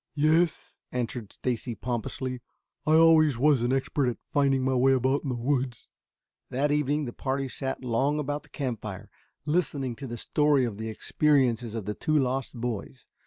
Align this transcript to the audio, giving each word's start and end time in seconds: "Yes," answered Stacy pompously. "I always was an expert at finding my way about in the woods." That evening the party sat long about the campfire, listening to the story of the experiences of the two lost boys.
"Yes," 0.15 0.79
answered 0.91 1.31
Stacy 1.31 1.75
pompously. 1.75 2.41
"I 2.87 2.93
always 2.95 3.37
was 3.37 3.61
an 3.61 3.71
expert 3.71 4.07
at 4.07 4.17
finding 4.33 4.63
my 4.63 4.73
way 4.73 4.93
about 4.93 5.21
in 5.21 5.29
the 5.29 5.35
woods." 5.35 5.89
That 6.49 6.71
evening 6.71 7.05
the 7.05 7.13
party 7.13 7.47
sat 7.47 7.83
long 7.83 8.17
about 8.17 8.41
the 8.41 8.49
campfire, 8.49 9.11
listening 9.45 9.95
to 9.97 10.07
the 10.07 10.17
story 10.17 10.65
of 10.65 10.79
the 10.79 10.89
experiences 10.89 11.75
of 11.75 11.85
the 11.85 11.93
two 11.93 12.17
lost 12.17 12.55
boys. 12.59 13.05